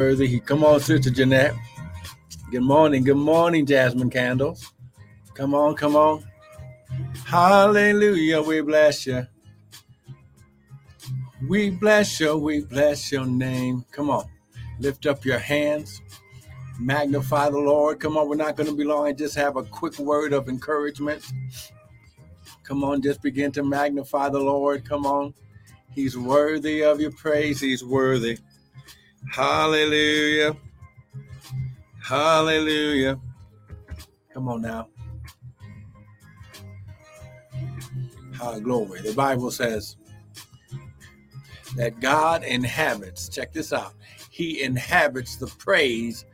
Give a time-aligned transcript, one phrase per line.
[0.00, 0.40] Worthy.
[0.40, 1.54] Come on, Sister Jeanette.
[2.50, 3.04] Good morning.
[3.04, 4.72] Good morning, Jasmine Candles.
[5.34, 6.24] Come on, come on.
[7.26, 8.40] Hallelujah.
[8.40, 9.26] We bless you.
[11.46, 12.34] We bless you.
[12.38, 13.84] We bless your name.
[13.92, 14.24] Come on.
[14.78, 16.00] Lift up your hands.
[16.78, 18.00] Magnify the Lord.
[18.00, 18.26] Come on.
[18.26, 19.06] We're not going to be long.
[19.06, 21.30] I just have a quick word of encouragement.
[22.62, 23.02] Come on.
[23.02, 24.82] Just begin to magnify the Lord.
[24.88, 25.34] Come on.
[25.90, 27.60] He's worthy of your praise.
[27.60, 28.38] He's worthy.
[29.28, 30.56] Hallelujah.
[32.02, 33.20] Hallelujah.
[34.32, 34.88] Come on now.
[38.36, 38.64] Hallelujah.
[38.64, 39.00] glory.
[39.02, 39.96] The Bible says
[41.76, 43.94] that God inhabits, check this out,
[44.30, 46.24] He inhabits the praise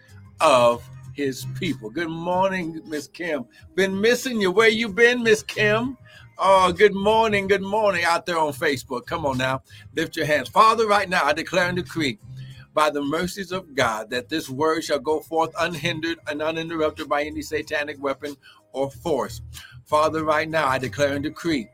[0.40, 1.90] of His people.
[1.90, 3.44] Good morning, Miss Kim.
[3.74, 4.50] Been missing you.
[4.50, 5.98] Where you been, Miss Kim?
[6.38, 9.06] Oh, good morning, good morning out there on Facebook.
[9.06, 9.62] Come on now,
[9.94, 10.48] lift your hands.
[10.48, 12.18] Father, right now, I declare and decree
[12.76, 17.22] by the mercies of God that this word shall go forth unhindered and uninterrupted by
[17.24, 18.36] any satanic weapon
[18.72, 19.40] or force.
[19.86, 21.68] Father, right now, I declare and decree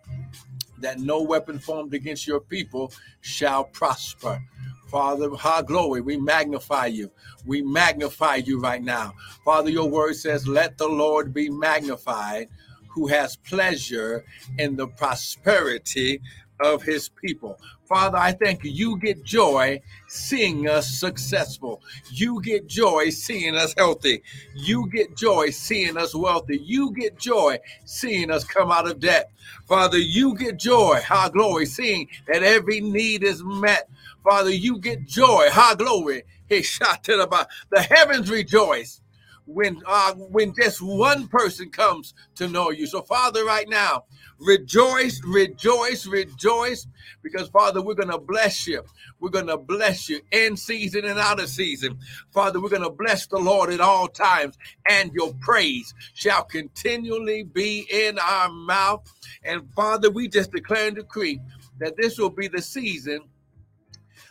[0.79, 4.41] that no weapon formed against your people shall prosper.
[4.87, 7.11] Father, high glory, we magnify you.
[7.45, 9.15] We magnify you right now.
[9.45, 12.49] Father, your word says, Let the Lord be magnified
[12.87, 14.25] who has pleasure
[14.59, 16.21] in the prosperity
[16.61, 17.59] of his people.
[17.93, 18.71] Father, I thank you.
[18.71, 21.83] You get joy seeing us successful.
[22.11, 24.23] You get joy seeing us healthy.
[24.55, 26.57] You get joy seeing us wealthy.
[26.57, 29.31] You get joy seeing us come out of debt.
[29.69, 33.91] Father, you get joy, high glory, seeing that every need is met.
[34.25, 36.23] Father, you get joy, high glory.
[36.49, 39.03] He shot to the The heavens rejoice
[39.47, 42.87] when uh, when just one person comes to know you.
[42.87, 44.05] So, Father, right now,
[44.43, 46.87] rejoice, rejoice, rejoice,
[47.23, 48.83] because Father, we're gonna bless you.
[49.21, 51.99] We're gonna bless you in season and out of season.
[52.33, 57.87] Father, we're gonna bless the Lord at all times, and your praise shall continually be
[57.91, 59.11] in our mouth.
[59.45, 61.41] And Father, we just declare and decree
[61.79, 63.21] that this will be the season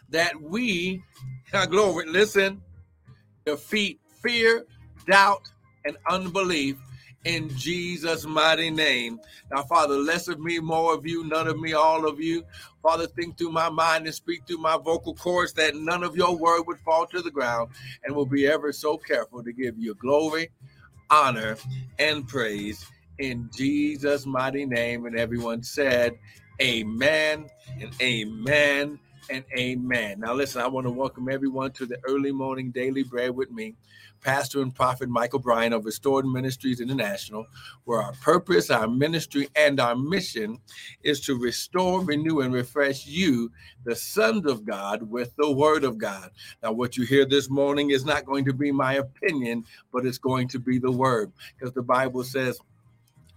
[0.10, 1.02] that we,
[1.54, 2.62] our ah, glory, listen,
[3.46, 4.66] defeat fear
[5.08, 5.50] doubt,
[5.86, 6.78] and unbelief
[7.26, 9.20] in Jesus' mighty name.
[9.52, 12.44] Now, Father, less of me, more of you, none of me, all of you.
[12.82, 16.36] Father, think through my mind and speak through my vocal cords that none of your
[16.36, 17.72] word would fall to the ground
[18.04, 20.50] and will be ever so careful to give you glory,
[21.10, 21.58] honor,
[22.00, 22.86] and praise
[23.20, 25.06] in Jesus' mighty name.
[25.06, 26.18] And everyone said,
[26.62, 27.48] Amen
[27.80, 29.00] and amen
[29.32, 30.20] and amen.
[30.20, 33.76] Now, listen, I want to welcome everyone to the early morning daily bread with me
[34.22, 37.48] pastor and prophet Michael Bryan of Restored Ministries International,
[37.86, 40.60] where our purpose, our ministry, and our mission
[41.04, 43.52] is to restore, renew, and refresh you,
[43.84, 46.30] the sons of God, with the word of God.
[46.62, 50.20] Now, what you hear this morning is not going to be my opinion, but it's
[50.20, 52.60] going to be the word, because the Bible says,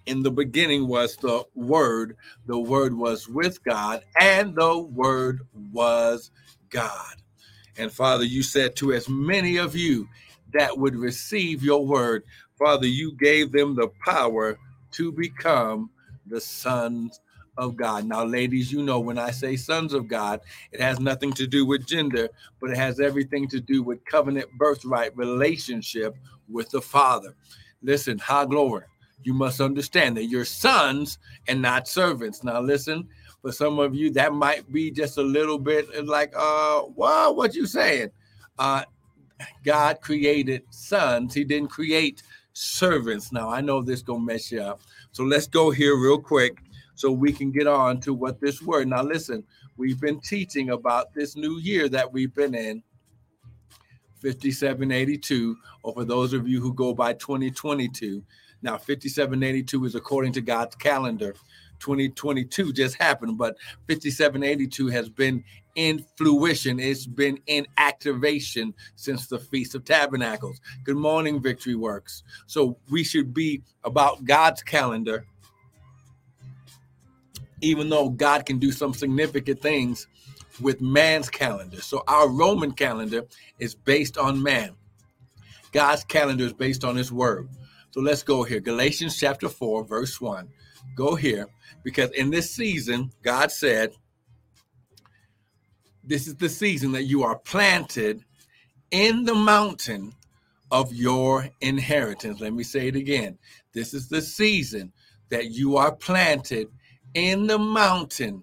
[0.07, 2.17] in the beginning was the Word,
[2.47, 5.41] the Word was with God, and the Word
[5.73, 6.31] was
[6.71, 7.15] God.
[7.77, 10.09] And Father, you said to as many of you
[10.53, 12.23] that would receive your word.
[12.59, 14.59] Father, you gave them the power
[14.93, 15.91] to become
[16.27, 17.21] the sons
[17.57, 18.05] of God.
[18.05, 20.41] Now, ladies, you know when I say sons of God,
[20.73, 22.29] it has nothing to do with gender,
[22.61, 26.17] but it has everything to do with covenant birthright relationship
[26.49, 27.35] with the Father.
[27.83, 28.85] Listen, high glory.
[29.23, 32.45] You must understand that you're sons and not servants.
[32.45, 33.09] Now, listen,
[33.41, 37.55] for some of you, that might be just a little bit like, uh, wow, what
[37.55, 38.11] you saying?
[38.59, 38.85] Uh,
[39.65, 41.35] God created sons.
[41.35, 42.23] He didn't create
[42.53, 43.33] servants.
[43.33, 44.81] Now I know this gonna mess you up.
[45.13, 46.63] So let's go here real quick
[46.95, 48.89] so we can get on to what this word.
[48.89, 49.45] Now listen,
[49.77, 52.83] we've been teaching about this new year that we've been in.
[54.25, 58.23] 5782, or for those of you who go by 2022.
[58.63, 61.35] Now, 5782 is according to God's calendar.
[61.81, 66.81] 2022 just happened, but 5782 has been in fruition.
[66.81, 70.59] It's been in activation since the Feast of Tabernacles.
[70.85, 72.23] Good morning, Victory Works.
[72.47, 75.27] So we should be about God's calendar,
[77.61, 80.07] even though God can do some significant things
[80.61, 81.81] with man's calendar.
[81.81, 83.25] So our Roman calendar
[83.59, 84.75] is based on man.
[85.73, 87.49] God's calendar is based on his word.
[87.91, 88.61] So let's go here.
[88.61, 90.49] Galatians chapter 4, verse 1.
[90.97, 91.49] Go here
[91.83, 93.93] because in this season, God said,
[96.03, 98.25] this is the season that you are planted
[98.91, 100.13] in the mountain
[100.71, 102.41] of your inheritance.
[102.41, 103.39] Let me say it again.
[103.73, 104.93] This is the season
[105.31, 106.69] that you are planted
[107.15, 108.43] in the mountain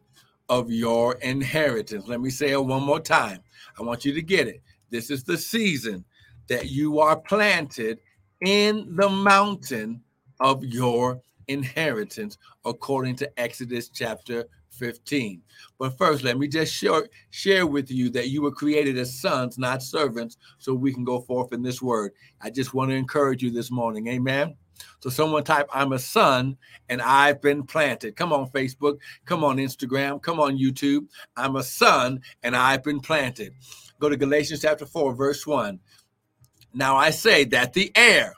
[0.51, 2.07] of your inheritance.
[2.09, 3.39] Let me say it one more time.
[3.79, 4.61] I want you to get it.
[4.89, 6.03] This is the season
[6.49, 7.99] that you are planted
[8.41, 10.01] in the mountain
[10.41, 15.41] of your inheritance, according to Exodus chapter 15.
[15.79, 19.57] But first, let me just share, share with you that you were created as sons,
[19.57, 22.11] not servants, so we can go forth in this word.
[22.41, 24.07] I just want to encourage you this morning.
[24.07, 24.57] Amen.
[24.99, 26.57] So someone type, I'm a son
[26.89, 28.15] and I've been planted.
[28.15, 28.97] Come on, Facebook.
[29.25, 30.21] Come on, Instagram.
[30.21, 31.07] Come on, YouTube.
[31.35, 33.53] I'm a son and I've been planted.
[33.99, 35.79] Go to Galatians chapter 4, verse 1.
[36.73, 38.33] Now I say that the heir,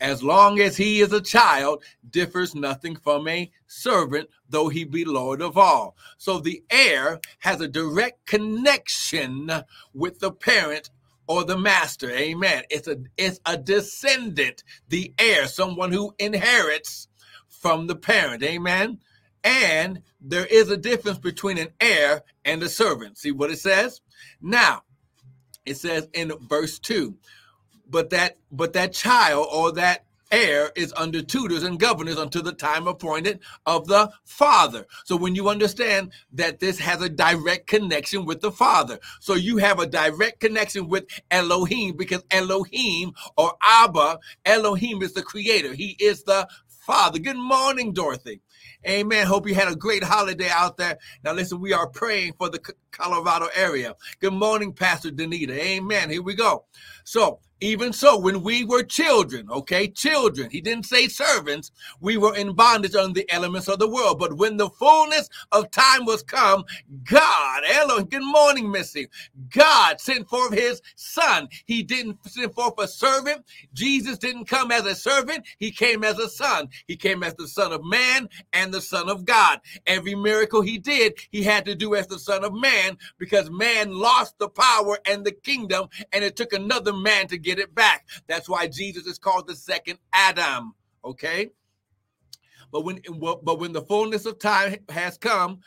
[0.00, 5.04] as long as he is a child, differs nothing from a servant, though he be
[5.04, 5.96] Lord of all.
[6.18, 9.50] So the heir has a direct connection
[9.92, 10.90] with the parent
[11.28, 12.10] or the master.
[12.10, 12.64] Amen.
[12.70, 17.08] It's a it's a descendant, the heir, someone who inherits
[17.48, 18.42] from the parent.
[18.42, 18.98] Amen.
[19.44, 23.18] And there is a difference between an heir and a servant.
[23.18, 24.00] See what it says?
[24.40, 24.82] Now,
[25.64, 27.14] it says in verse 2,
[27.88, 32.52] but that but that child or that heir is under tutors and governors until the
[32.52, 34.86] time appointed of the father.
[35.04, 39.56] So when you understand that this has a direct connection with the father, so you
[39.58, 45.72] have a direct connection with Elohim because Elohim or Abba, Elohim is the creator.
[45.74, 47.18] He is the father.
[47.18, 48.40] Good morning, Dorothy.
[48.86, 49.26] Amen.
[49.26, 50.98] Hope you had a great holiday out there.
[51.24, 52.60] Now, listen, we are praying for the
[52.98, 53.94] Colorado area.
[54.20, 55.50] Good morning, Pastor Danita.
[55.50, 56.10] Amen.
[56.10, 56.64] Here we go.
[57.04, 62.36] So, even so, when we were children, okay, children, he didn't say servants, we were
[62.36, 64.18] in bondage under the elements of the world.
[64.18, 66.64] But when the fullness of time was come,
[67.04, 69.08] God, hello, good morning, Missy.
[69.50, 71.48] God sent forth his son.
[71.66, 73.44] He didn't send forth a servant.
[73.74, 75.46] Jesus didn't come as a servant.
[75.58, 76.68] He came as a son.
[76.86, 79.60] He came as the son of man and the son of God.
[79.86, 82.87] Every miracle he did, he had to do as the son of man
[83.18, 87.48] because man lost the power and the kingdom and it took another man to get
[87.48, 88.06] get it back.
[88.26, 90.74] That's why Jesus is called the second Adam.
[91.04, 91.50] Okay.
[92.70, 95.60] But when but when the fullness of time has come,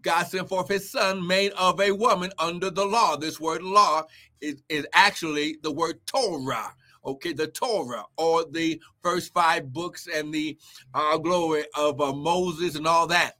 [0.00, 3.16] God sent forth his son made of a woman under the law.
[3.16, 4.04] This word law
[4.40, 6.74] is, is actually the word Torah.
[7.04, 10.58] Okay, the Torah or the first five books and the
[10.92, 13.34] uh, glory of uh, Moses and all that.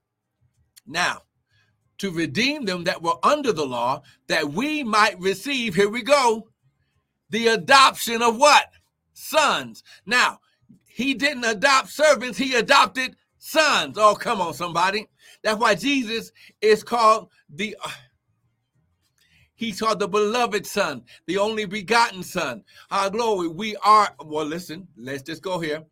[0.86, 1.22] Now,
[1.98, 6.48] to redeem them that were under the law, that we might receive, here we go,
[7.30, 8.70] the adoption of what?
[9.12, 9.82] Sons.
[10.04, 10.40] Now,
[10.84, 13.96] he didn't adopt servants, he adopted sons.
[13.98, 15.08] Oh, come on, somebody.
[15.42, 17.76] That's why Jesus is called the.
[17.82, 17.90] Uh,
[19.58, 22.62] He's called the beloved son, the only begotten son.
[22.90, 25.82] Our glory, we are, well, listen, let's just go here.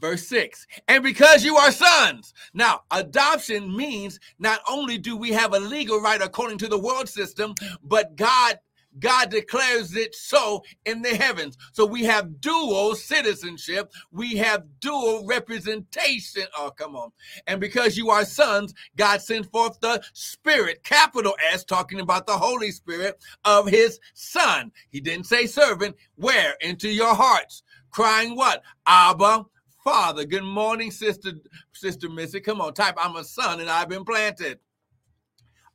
[0.00, 2.32] Verse 6 And because you are sons.
[2.54, 7.08] Now, adoption means not only do we have a legal right according to the world
[7.08, 8.58] system, but God
[8.98, 11.56] God declares it so in the heavens.
[11.72, 16.44] So we have dual citizenship, we have dual representation.
[16.56, 17.12] Oh, come on.
[17.46, 22.36] And because you are sons, God sent forth the Spirit, capital S, talking about the
[22.36, 24.72] Holy Spirit of His Son.
[24.90, 26.54] He didn't say servant, where?
[26.60, 28.62] Into your hearts, crying what?
[28.86, 29.46] Abba,
[29.84, 30.24] Father.
[30.24, 31.32] Good morning, Sister
[31.72, 32.40] Sister Missy.
[32.40, 34.58] Come on, type, I'm a son and I've been planted.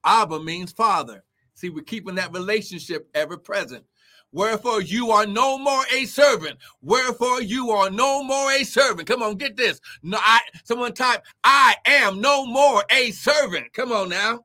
[0.03, 1.23] Abba means father.
[1.55, 3.83] See, we're keeping that relationship ever present.
[4.31, 6.59] Wherefore you are no more a servant.
[6.81, 9.07] Wherefore you are no more a servant.
[9.07, 9.79] Come on, get this.
[10.03, 13.73] No, I someone type, I am no more a servant.
[13.73, 14.41] Come on now.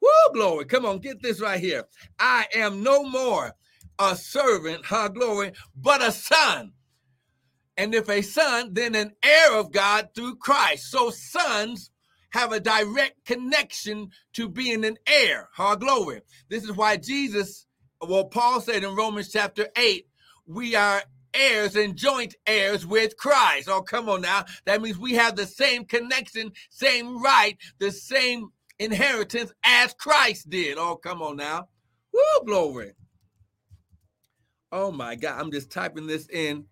[0.00, 0.64] Woo, glory.
[0.64, 1.84] Come on, get this right here.
[2.18, 3.52] I am no more
[3.98, 6.72] a servant, ha glory, but a son.
[7.78, 10.90] And if a son, then an heir of God through Christ.
[10.90, 11.92] So sons
[12.30, 15.48] have a direct connection to being an heir.
[15.58, 16.22] Our glory.
[16.50, 17.66] This is why Jesus,
[18.00, 20.06] well, Paul said in Romans chapter 8,
[20.46, 23.68] we are heirs and joint heirs with Christ.
[23.68, 24.44] Oh, come on now.
[24.66, 28.48] That means we have the same connection, same right, the same
[28.80, 30.78] inheritance as Christ did.
[30.78, 31.68] Oh, come on now.
[32.12, 32.94] Woo, glory.
[34.72, 35.40] Oh my God.
[35.40, 36.64] I'm just typing this in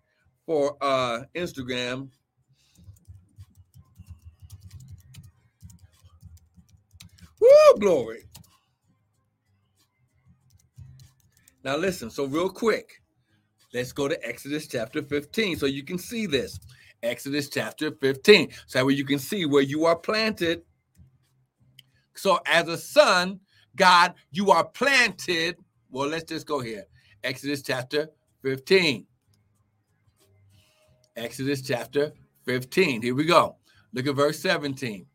[0.47, 2.09] for uh Instagram
[7.39, 8.23] Woo, glory.
[11.63, 13.01] Now, listen, so real quick,
[13.73, 16.59] let's go to Exodus chapter 15 so you can see this.
[17.03, 18.49] Exodus chapter 15.
[18.65, 20.63] So where you can see where you are planted.
[22.15, 23.39] So, as a son,
[23.75, 25.57] God, you are planted.
[25.91, 26.85] Well, let's just go here.
[27.23, 28.09] Exodus chapter
[28.41, 29.05] 15.
[31.17, 32.13] Exodus chapter
[32.45, 33.01] 15.
[33.01, 33.57] Here we go.
[33.93, 35.05] Look at verse 17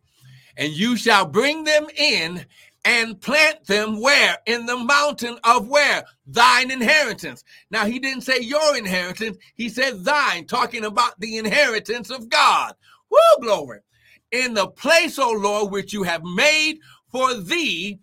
[0.57, 2.45] and you shall bring them in
[2.85, 4.37] and plant them where?
[4.47, 6.05] In the mountain of where?
[6.27, 7.45] Thine inheritance.
[7.71, 12.75] Now, he didn't say your inheritance, he said thine, talking about the inheritance of God.
[13.11, 13.81] Woo, glory.
[14.33, 16.79] In the place, O Lord, which you have made
[17.11, 18.01] for thee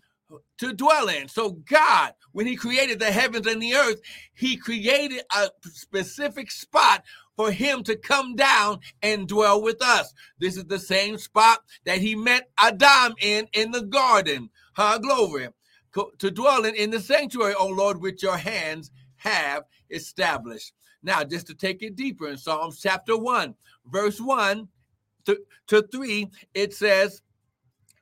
[0.59, 1.27] to dwell in.
[1.27, 3.99] So, God, when He created the heavens and the earth,
[4.33, 7.03] He created a specific spot
[7.39, 10.13] for Him to come down and dwell with us.
[10.39, 14.49] This is the same spot that He met Adam in in the garden.
[14.73, 15.47] Huh, glory.
[15.93, 20.73] To dwell in, in the sanctuary, O Lord, which your hands have established.
[21.01, 23.55] Now, just to take it deeper in Psalms chapter 1,
[23.89, 24.67] verse 1
[25.23, 27.21] to, to 3, it says,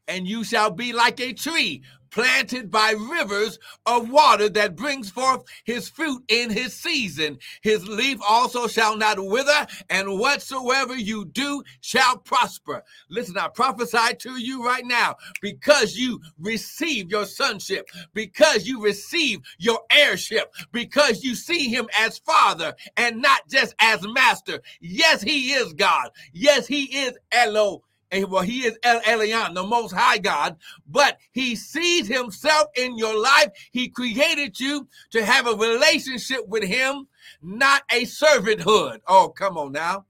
[0.07, 5.43] And you shall be like a tree planted by rivers of water that brings forth
[5.65, 7.37] his fruit in his season.
[7.61, 12.83] His leaf also shall not wither, and whatsoever you do shall prosper.
[13.09, 19.41] Listen, I prophesy to you right now because you receive your sonship, because you receive
[19.59, 24.61] your heirship, because you see him as father and not just as master.
[24.79, 26.09] Yes, he is God.
[26.33, 31.17] Yes, he is Elo and well, he is El Elyon, the most high God, but
[31.31, 33.49] he sees himself in your life.
[33.71, 37.07] He created you to have a relationship with him,
[37.41, 38.99] not a servanthood.
[39.07, 40.05] Oh, come on now.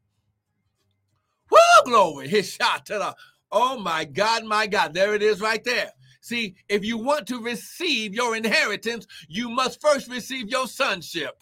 [1.50, 2.28] Woo, glory.
[2.28, 3.16] His shot to the,
[3.52, 4.94] oh my God, my God.
[4.94, 5.92] There it is right there.
[6.22, 11.42] See, if you want to receive your inheritance, you must first receive your sonship.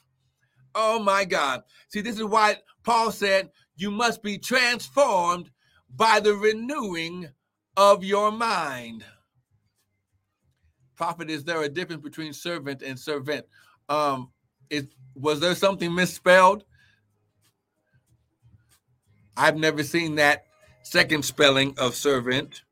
[0.74, 1.64] Oh my God.
[1.90, 5.50] See, this is why Paul said, you must be transformed
[5.96, 7.30] by the renewing
[7.78, 9.04] of your mind.
[10.96, 13.46] Prophet, is there a difference between servant and servant?
[13.90, 14.32] Um,
[14.70, 16.64] is was there something misspelled?
[19.38, 20.46] I've never seen that
[20.84, 22.64] second spelling of servant.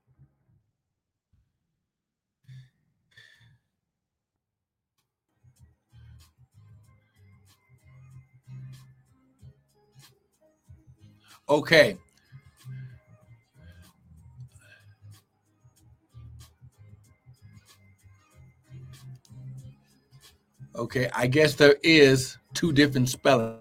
[11.49, 11.97] Okay.
[20.95, 23.57] Okay, I guess there is two different spellings.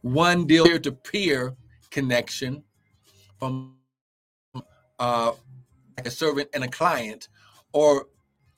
[0.00, 1.54] One deal peer to peer
[1.88, 2.64] connection
[3.38, 3.76] from
[4.98, 5.30] uh,
[6.04, 7.28] a servant and a client,
[7.72, 8.08] or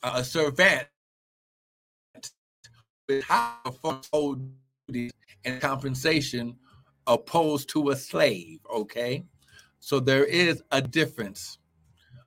[0.03, 0.89] a servant
[3.07, 3.53] with high
[4.89, 5.13] duties
[5.45, 6.57] and compensation
[7.07, 8.61] opposed to a slave.
[8.75, 9.25] Okay,
[9.79, 11.59] so there is a difference.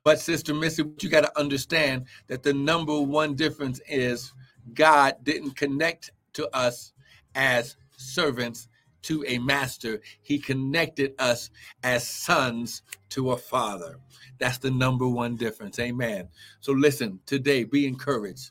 [0.04, 4.32] But Sister Missy, you got to understand that the number one difference is
[4.74, 6.92] God didn't connect to us
[7.34, 8.68] as servants
[9.02, 10.00] to a master.
[10.22, 11.50] He connected us
[11.82, 13.98] as sons to a father.
[14.38, 15.78] That's the number one difference.
[15.78, 16.28] Amen.
[16.60, 18.50] So listen, today be encouraged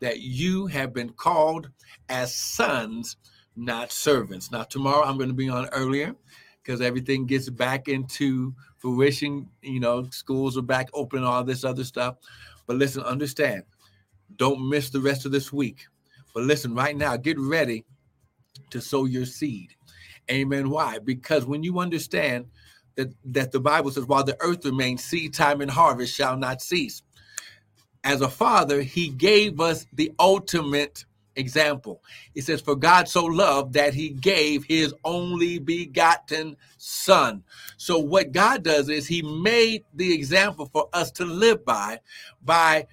[0.00, 1.70] that you have been called
[2.08, 3.16] as sons,
[3.56, 4.50] not servants.
[4.50, 6.14] Now, tomorrow I'm going to be on earlier
[6.62, 9.48] because everything gets back into fruition.
[9.62, 12.16] You know, schools are back open, all this other stuff.
[12.66, 13.62] But listen, understand
[14.34, 15.86] don't miss the rest of this week.
[16.34, 17.84] But listen, right now, get ready
[18.70, 19.74] to sow your seed.
[20.30, 20.70] Amen.
[20.70, 20.98] Why?
[20.98, 22.46] Because when you understand
[22.96, 26.60] that, that the Bible says, while the earth remains, seed time and harvest shall not
[26.60, 27.02] cease.
[28.04, 31.04] As a father, he gave us the ultimate
[31.36, 32.02] example.
[32.34, 37.42] He says, For God so loved that he gave his only begotten son.
[37.76, 42.00] So, what God does is he made the example for us to live by,
[42.44, 42.86] by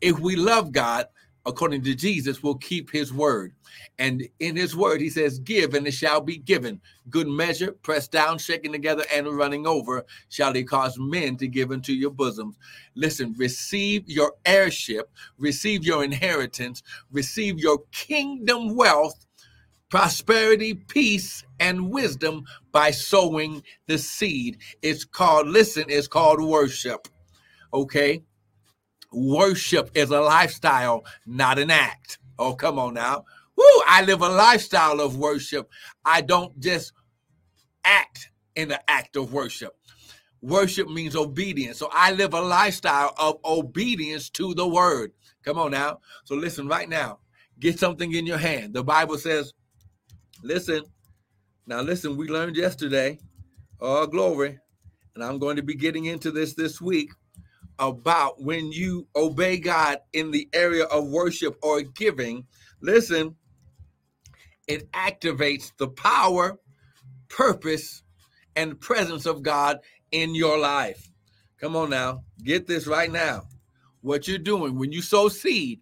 [0.00, 1.06] if we love God,
[1.46, 3.54] according to Jesus, we'll keep his word.
[3.98, 6.80] And in his word, he says, Give and it shall be given.
[7.10, 11.70] Good measure, pressed down, shaken together, and running over, shall he cause men to give
[11.70, 12.56] into your bosoms.
[12.94, 19.26] Listen, receive your heirship, receive your inheritance, receive your kingdom wealth,
[19.88, 24.58] prosperity, peace, and wisdom by sowing the seed.
[24.82, 27.08] It's called, listen, it's called worship.
[27.72, 28.22] Okay?
[29.12, 32.18] Worship is a lifestyle, not an act.
[32.38, 33.24] Oh, come on now.
[33.56, 35.68] Woo, I live a lifestyle of worship.
[36.04, 36.92] I don't just
[37.84, 39.76] act in the act of worship.
[40.40, 41.78] Worship means obedience.
[41.78, 45.12] So I live a lifestyle of obedience to the word.
[45.42, 46.00] Come on now.
[46.24, 47.18] So listen right now.
[47.58, 48.74] Get something in your hand.
[48.74, 49.54] The Bible says,
[50.42, 50.84] listen.
[51.66, 53.18] Now listen, we learned yesterday.
[53.80, 54.58] Oh, glory.
[55.14, 57.10] And I'm going to be getting into this this week
[57.78, 62.46] about when you obey God in the area of worship or giving,
[62.80, 63.36] listen,
[64.66, 66.58] it activates the power,
[67.28, 68.02] purpose,
[68.56, 69.78] and presence of God
[70.12, 71.10] in your life.
[71.58, 73.44] Come on now, get this right now.
[74.00, 75.80] What you're doing when you sow seed,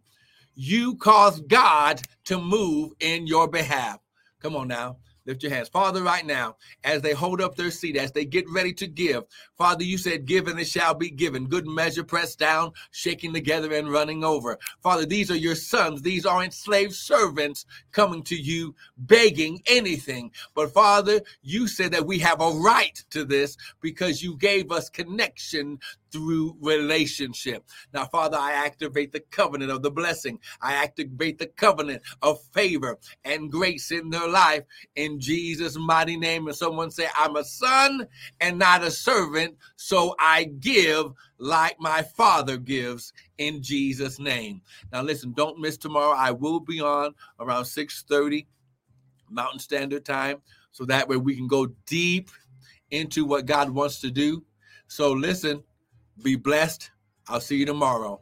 [0.55, 3.99] you cause God to move in your behalf.
[4.41, 4.99] Come on now.
[5.26, 5.68] Lift your hands.
[5.68, 9.25] Father, right now, as they hold up their seat, as they get ready to give,
[9.59, 11.47] Father, you said, Give and it shall be given.
[11.47, 14.59] Good measure, pressed down, shaking together, and running over.
[14.83, 16.02] Father, these are your sons.
[16.02, 20.30] These are enslaved servants coming to you, begging anything.
[20.54, 24.88] But Father, you said that we have a right to this because you gave us
[24.88, 25.80] connection
[26.17, 27.63] through relationship.
[27.93, 30.39] Now, Father, I activate the covenant of the blessing.
[30.63, 34.63] I activate the covenant of favor and grace in their life
[34.95, 36.47] in Jesus' mighty name.
[36.47, 38.09] And someone say, I'm a son
[38.41, 44.63] and not a servant, so I give like my father gives in Jesus' name.
[44.93, 46.17] Now, listen, don't miss tomorrow.
[46.17, 48.47] I will be on around 6:30
[49.29, 50.39] Mountain Standard Time,
[50.73, 52.31] so that way we can go deep
[52.91, 54.43] into what God wants to do.
[54.89, 55.63] So listen,
[56.23, 56.91] be blessed.
[57.29, 58.21] I'll see you tomorrow.